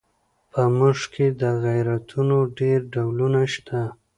[0.51, 3.81] په موږ کې د غیرتونو ډېر ډولونه شته.